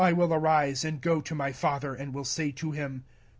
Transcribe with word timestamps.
18 0.01 0.17
1 0.17 0.17
will 0.17 0.33
arise 0.35 0.83
and 0.83 0.99
go 0.99 1.21
to 1.21 1.35
my 1.35 1.51
fa 1.51 1.77
ther, 1.79 1.93
and 1.93 2.11
will 2.11 2.25
say 2.25 2.51
to 2.51 2.71
him. 2.71 3.03